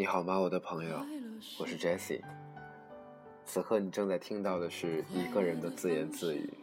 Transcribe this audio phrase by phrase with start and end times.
[0.00, 1.04] 你好吗，我的朋友？
[1.58, 2.20] 我是 Jessie。
[3.44, 6.54] 此刻你正在听到的是一个人的自言自语。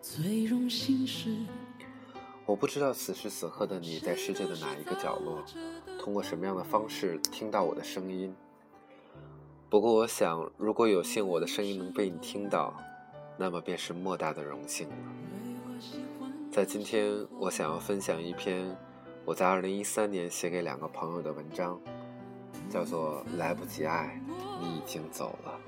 [0.00, 1.36] 最荣幸是
[2.46, 5.44] 我不知道此时此刻的你在世界的哪一个角落，
[6.00, 8.34] 通过什么样的方式听到我的声音。
[9.68, 12.74] 不过，我想，如果有幸我的声音能被你听到，
[13.36, 14.94] 那么便是莫大的荣幸了。
[16.58, 18.76] 在今天，我想要分享一篇
[19.24, 21.80] 我在二零一三年写给两个朋友的文章，
[22.68, 24.20] 叫做《来不及爱，
[24.60, 25.60] 你已经走了》。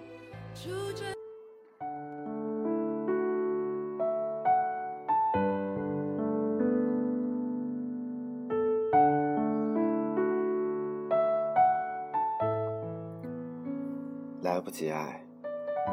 [14.42, 15.24] 来不及爱，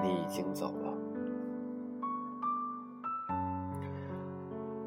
[0.02, 0.87] 你已经走了。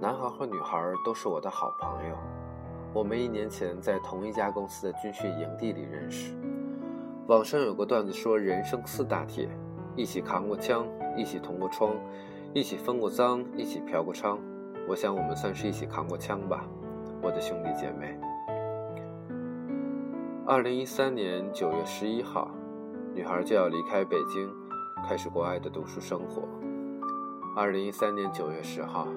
[0.01, 2.17] 男孩和女孩都是我的好朋友，
[2.95, 6.34] 我们一年前在同一家公司的军训营地里认识。
[7.27, 9.47] 网上有个段子说，人生四大铁：
[9.95, 10.87] 一起扛过枪，
[11.19, 11.95] 一起同过窗，
[12.55, 14.39] 一起分过赃，一起嫖过娼。
[14.89, 16.64] 我想我们算是一起扛过枪吧，
[17.20, 18.19] 我的兄弟姐妹。
[20.47, 22.51] 二零一三年九月十一号。
[23.12, 24.48] 女孩就要离开北京，
[25.07, 26.48] 开始国外的读书生活。
[27.57, 29.09] 二零一三年九月十号，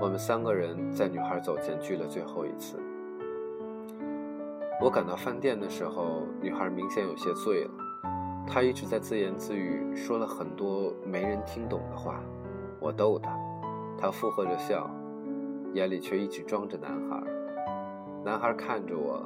[0.00, 2.80] 我们三个人在女孩走前聚了最后一次。
[4.80, 7.70] 我赶到饭店的时候，女孩明显有些醉了，
[8.46, 12.18] 她一直在自言自语，说了很多没人听懂的话。
[12.78, 13.36] 我逗她，
[13.98, 14.90] 她附和着笑，
[15.74, 17.22] 眼里却一直装着男孩。
[18.24, 19.22] 男孩看着我，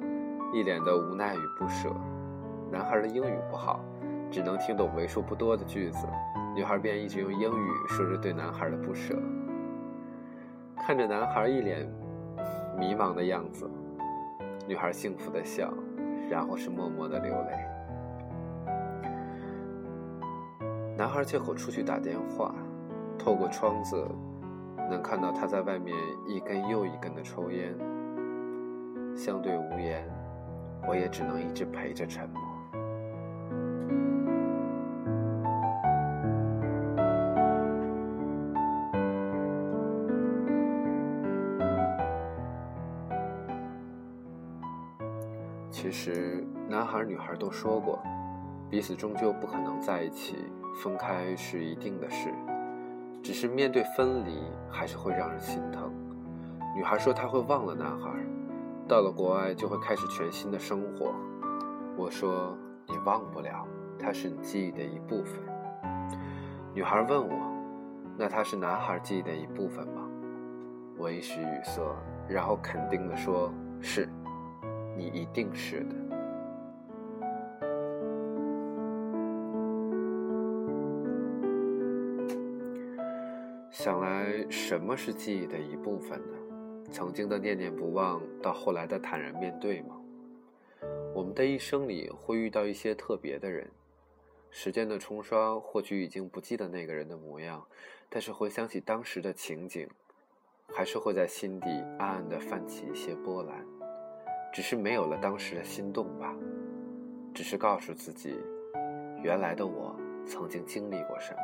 [0.52, 1.88] 一脸的无奈与不舍。
[2.72, 3.78] 男孩的英语不好，
[4.28, 6.08] 只能听懂为数不多的句子。
[6.52, 9.16] 女孩便一直用英语说着对男孩的不舍。
[10.86, 11.90] 看着男孩一脸
[12.78, 13.66] 迷茫的样子，
[14.68, 15.72] 女孩幸福的笑，
[16.28, 17.56] 然后是默默的流泪。
[20.94, 22.54] 男孩借口出去打电话，
[23.18, 24.06] 透过窗子
[24.90, 27.74] 能看到他在外面一根又一根的抽烟。
[29.16, 30.06] 相对无言，
[30.86, 32.43] 我也只能一直陪着沉默。
[45.94, 48.02] 其实，男孩女孩都说过，
[48.68, 50.34] 彼此终究不可能在一起，
[50.82, 52.34] 分开是一定的事。
[53.22, 55.92] 只是面对分离，还是会让人心疼。
[56.74, 58.10] 女孩说她会忘了男孩，
[58.88, 61.14] 到了国外就会开始全新的生活。
[61.96, 63.64] 我说你忘不了，
[63.96, 65.40] 他是你记忆的一部分。
[66.74, 67.52] 女孩问我，
[68.18, 70.02] 那他是男孩记忆的一部分吗？
[70.98, 71.80] 我一时语塞，
[72.28, 73.48] 然后肯定的说，
[73.80, 74.08] 是。
[74.96, 75.94] 你一定是的。
[83.70, 86.38] 想来，什么是记忆的一部分呢？
[86.90, 90.00] 曾经的念念不忘，到后来的坦然面对吗？
[91.12, 93.68] 我们的一生里会遇到一些特别的人，
[94.50, 97.66] 时间的冲刷或许已经不记得那个人的模样，
[98.08, 99.88] 但是回想起当时的情景，
[100.72, 101.68] 还是会在心底
[101.98, 103.73] 暗暗的泛起一些波澜。
[104.54, 106.32] 只是没有了当时的心动吧，
[107.34, 108.36] 只是告诉自己，
[109.20, 111.40] 原来的我曾经经历过什么。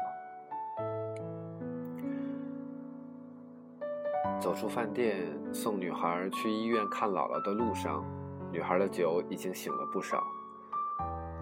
[4.39, 8.05] 走出饭店，送女孩去医院看姥姥的路上，
[8.53, 10.23] 女孩的酒已经醒了不少。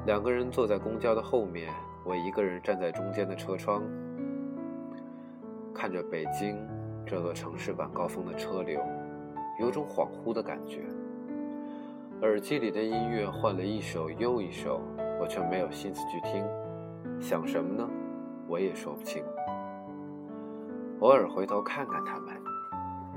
[0.06, 1.70] 两个人坐在公交的后面，
[2.02, 3.82] 我一个人站在中间的车窗，
[5.74, 6.66] 看着北京
[7.04, 8.80] 这座城市晚高峰的车流，
[9.60, 10.80] 有种恍惚的感觉。
[12.22, 14.80] 耳机里的音乐换了一首又一首，
[15.20, 16.44] 我却没有心思去听。
[17.20, 17.88] 想什么呢？
[18.48, 19.22] 我也说不清。
[20.98, 22.34] 偶尔回头看看他们，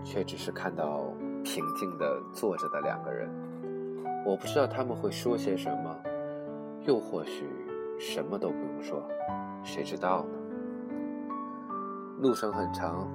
[0.04, 1.06] 却只是看到
[1.44, 3.28] 平静的坐着的两个人。
[4.24, 5.98] 我不知道他们会说些什么，
[6.86, 7.50] 又或许
[8.00, 9.04] 什么都不用说，
[9.64, 10.38] 谁知道呢？
[12.20, 13.10] 路程很长，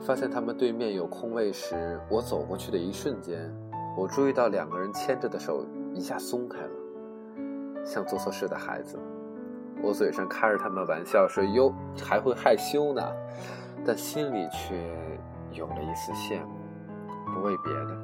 [0.00, 3.52] 发现他们对面有空位时，我走过去的一瞬间。
[3.96, 8.98] 我注意到两个人牵着的手一下松开了，像做错事的孩子。
[9.82, 13.02] 我嘴上开着他们玩笑说：“哟，还会害羞呢。”
[13.84, 14.76] 但心里却
[15.50, 17.98] 有了一丝羡慕，不为别的，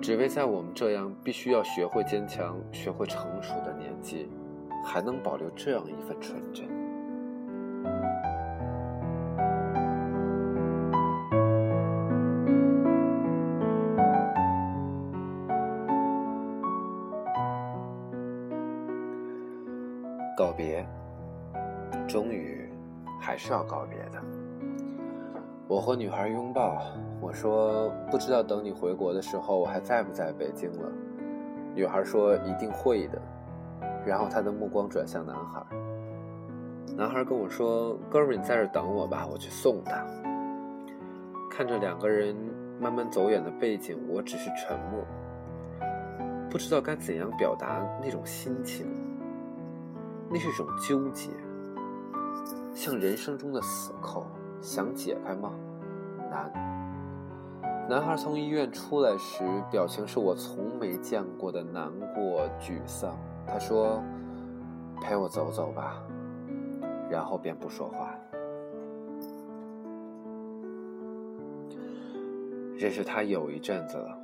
[0.00, 4.30] 只为在我们这样必须要学会坚强、学会成熟的年纪，
[4.84, 6.77] 还能保留这样一份纯真。
[20.58, 20.84] 别
[22.08, 22.68] 终于
[23.20, 24.20] 还是要告别的。
[25.68, 26.82] 我和女孩拥抱，
[27.20, 30.90] 我说不知道等你回国的时候我还在不在北京了。
[31.74, 33.22] 女孩说一定会的，
[34.04, 35.62] 然后她的目光转向男孩。
[36.96, 40.04] 男孩跟我说：“哥们，你在这等我吧，我去送她。”
[41.48, 42.34] 看着两个人
[42.80, 45.04] 慢慢走远的背景，我只是沉默，
[46.50, 48.86] 不知道该怎样表达那种心情。
[50.30, 51.30] 那是一种纠结，
[52.74, 54.26] 像人生中的死扣。
[54.60, 55.52] 想解开吗？
[56.28, 56.52] 难。
[57.88, 63.16] 男孩从医院出来时，表情是我从没见过的难过、沮丧。
[63.46, 64.02] 他说
[65.00, 66.02] ：“陪我走走吧。”
[67.08, 68.12] 然后便不说话。
[72.76, 74.18] 认识他有一阵子了，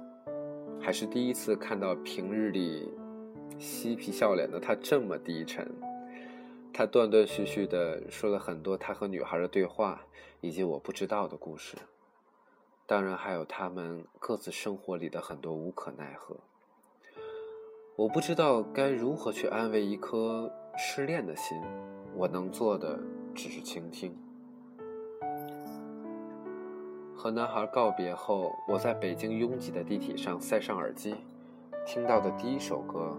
[0.80, 2.92] 还是第一次看到平日里
[3.58, 5.66] 嬉皮笑脸的他这么低沉。
[6.76, 10.02] 他断断续续的说了很多他和女孩的对话，
[10.40, 11.76] 以及我不知道的故事。
[12.84, 16.36] 当然，还有他们各自生活里的很多无可奈何。
[17.94, 21.56] 我不知道该如何去安慰一颗失恋的心，
[22.12, 22.98] 我能做的
[23.36, 24.12] 只是倾听。
[27.14, 31.14] 和男孩告别后，我在北京拥挤的地铁上塞上耳机，
[31.86, 33.16] 听到的第一首歌，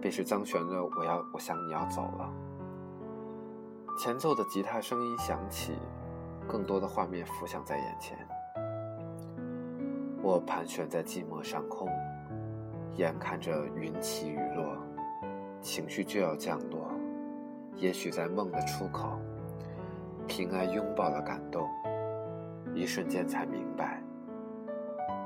[0.00, 2.32] 便是张悬的《我要我想你要走了》。
[3.96, 5.74] 前奏的吉他声音响起，
[6.48, 8.16] 更多的画面浮现在眼前。
[10.22, 11.88] 我盘旋在寂寞上空，
[12.94, 14.76] 眼看着云起雨落，
[15.60, 16.88] 情绪就要降落。
[17.76, 19.18] 也许在梦的出口，
[20.26, 21.68] 平安拥抱了感动，
[22.74, 24.02] 一瞬间才明白，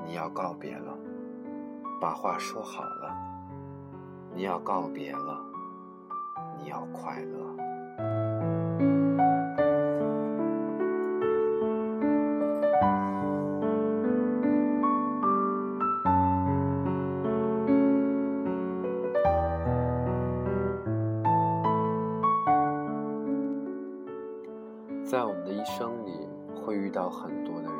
[0.05, 0.97] 你要告别了，
[1.99, 3.15] 把话说好了，
[4.33, 5.41] 你要告别了，
[6.57, 8.26] 你要快乐。
[27.17, 27.73] 很多的人。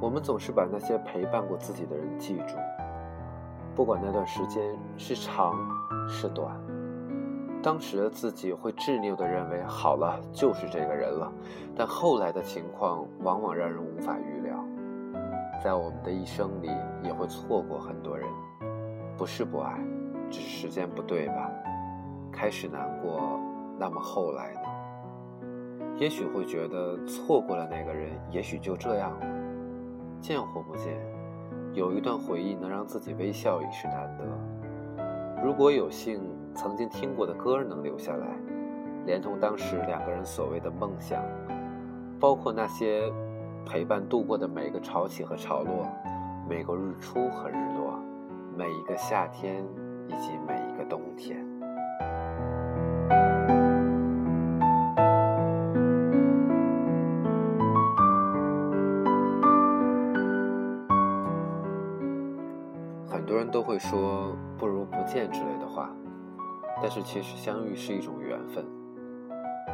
[0.00, 2.54] 我们总是把那些陪伴过自己的人记住，
[3.74, 4.62] 不管那段时间
[4.96, 5.54] 是长
[6.08, 6.58] 是短。
[7.62, 11.30] 当时的自己会执拗地认为，好了，就是这个人了。
[11.76, 14.56] 但后来的情况往往让人无法预料。
[15.62, 16.70] 在我们的一生里，
[17.02, 18.26] 也会错过很多人，
[19.18, 19.78] 不是不爱，
[20.30, 21.50] 只是时间不对吧？
[22.32, 23.38] 开始难过，
[23.78, 24.60] 那么后来呢？
[26.00, 29.26] 也许会觉得错过了那个人，也许就这样了。
[30.18, 30.98] 见或不见，
[31.74, 35.44] 有一段回忆能让自己微笑已是难得。
[35.44, 36.22] 如果有幸
[36.54, 38.26] 曾经听过的歌能留下来，
[39.04, 41.22] 连同当时两个人所谓的梦想，
[42.18, 43.12] 包括那些
[43.66, 45.86] 陪伴度过的每个潮起和潮落，
[46.48, 48.02] 每个日出和日落，
[48.56, 49.62] 每一个夏天
[50.08, 51.39] 以及每一个冬天。
[63.80, 65.90] 说“不如不见”之类的话，
[66.82, 68.62] 但是其实相遇是一种缘分。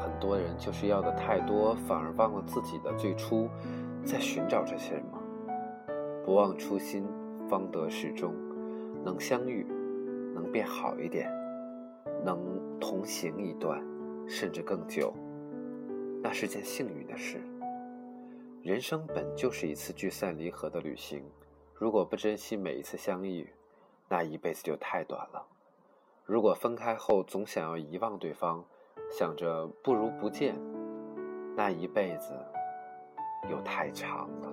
[0.01, 3.49] 很多人就是要的太多，反而忘了自己的最初，
[4.05, 5.19] 在寻找着些什么。
[6.25, 7.05] 不忘初心，
[7.49, 8.33] 方得始终。
[9.05, 9.67] 能相遇，
[10.35, 11.29] 能变好一点，
[12.25, 12.39] 能
[12.81, 13.83] 同行一段，
[14.29, 15.13] 甚至更久，
[16.23, 17.41] 那是件幸运的事。
[18.63, 21.23] 人生本就是一次聚散离合的旅行，
[21.75, 23.49] 如果不珍惜每一次相遇，
[24.09, 25.45] 那一辈子就太短了。
[26.25, 28.65] 如果分开后总想要遗忘对方，
[29.11, 30.55] 想着不如不见，
[31.57, 32.33] 那一辈子
[33.51, 34.53] 又太长了。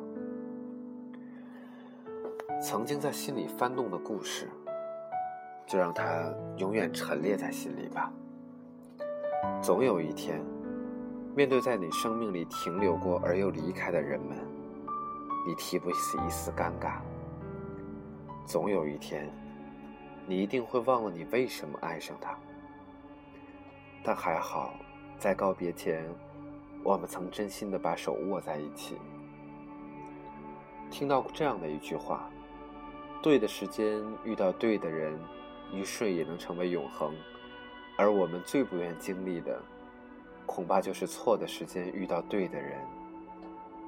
[2.62, 4.50] 曾经在心里翻动的故事，
[5.68, 8.12] 就让它永远陈列在心里吧。
[9.62, 10.44] 总有一天，
[11.36, 14.38] 面对在你生命里停留过而又离开的人们，
[15.48, 17.00] 你提不起一丝尴尬。
[18.46, 19.32] 总有一天。
[20.26, 22.38] 你一定会忘了你为什么爱上他，
[24.04, 24.74] 但还好，
[25.20, 26.06] 在告别前，
[26.84, 28.98] 我们曾真心的把手握在一起。
[30.90, 32.30] 听到过这样的一句话：
[33.22, 35.20] 对的时间遇到对的人，
[35.72, 37.14] 一瞬也能成为永恒。
[37.98, 39.62] 而我们最不愿经历的，
[40.46, 42.80] 恐怕就是错的时间遇到对的人，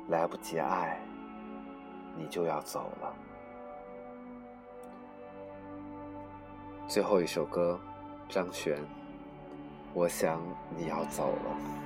[0.10, 1.00] 来不及爱，
[2.18, 3.16] 你就要走了。
[6.88, 7.80] 最后一首歌，
[8.30, 8.78] 张悬，
[9.94, 10.40] 我想
[10.78, 11.85] 你要走了。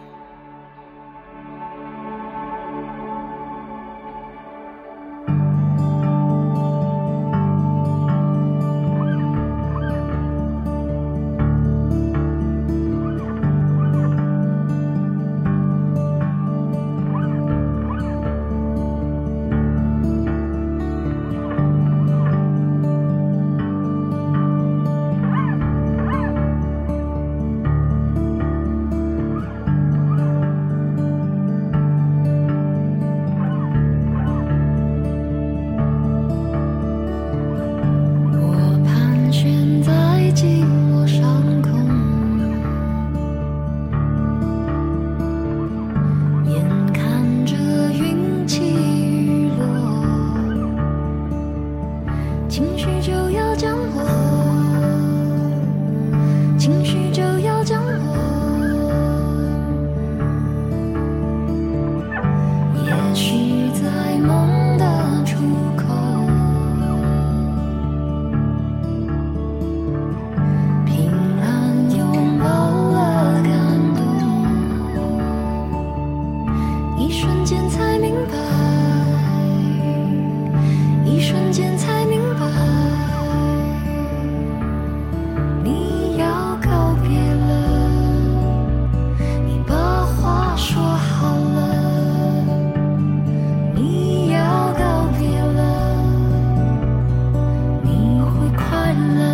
[98.89, 99.28] 伴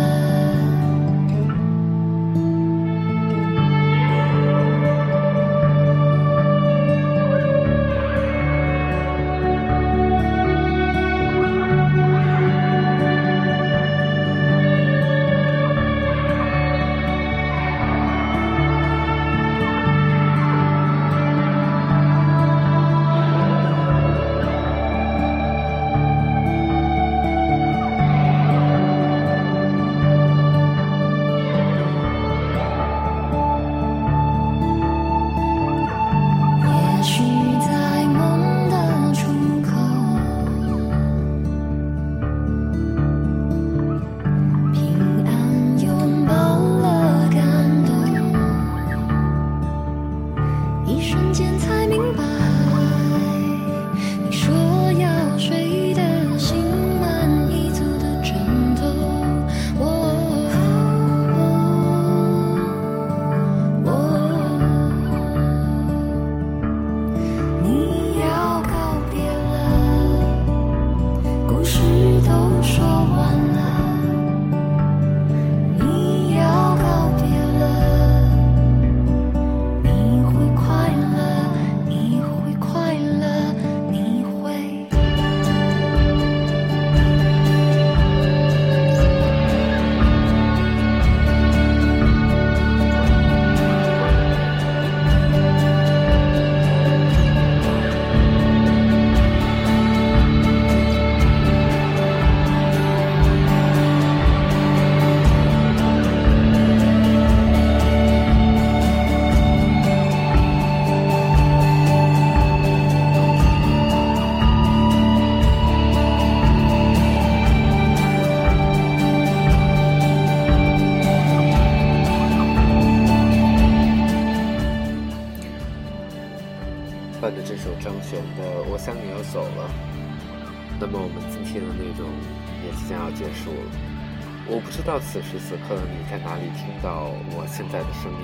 [135.38, 138.18] 时此刻你在哪里听到我现在的声音，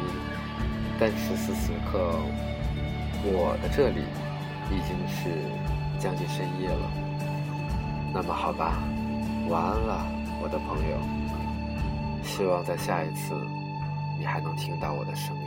[0.99, 2.19] 但此时此刻
[3.23, 4.01] 我的这里
[4.71, 5.45] 已经是
[5.99, 6.91] 将近深夜了。
[8.15, 8.79] 那么好吧，
[9.49, 10.07] 晚安了，
[10.43, 10.97] 我的朋友。
[12.25, 13.35] 希望在下一次
[14.19, 15.42] 你还能听到我的声音。